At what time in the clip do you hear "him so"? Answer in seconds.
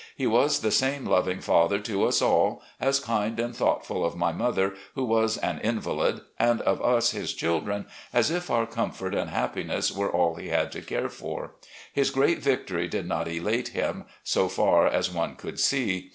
13.77-14.49